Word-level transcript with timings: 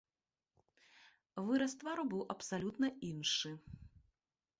Выраз 1.49 1.75
твару 1.83 2.05
быў 2.13 2.21
абсалютна 2.35 2.87
іншы. 3.11 3.51